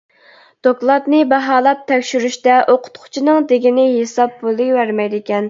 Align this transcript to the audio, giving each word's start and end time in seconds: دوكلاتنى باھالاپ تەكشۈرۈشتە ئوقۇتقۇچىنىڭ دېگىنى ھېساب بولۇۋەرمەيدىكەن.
دوكلاتنى 0.67 1.19
باھالاپ 1.33 1.83
تەكشۈرۈشتە 1.91 2.57
ئوقۇتقۇچىنىڭ 2.73 3.47
دېگىنى 3.53 3.87
ھېساب 3.93 4.37
بولۇۋەرمەيدىكەن. 4.43 5.39